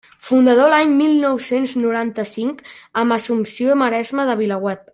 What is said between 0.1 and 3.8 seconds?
Fundador l'any mil nou-cents noranta-cinc, amb Assumpció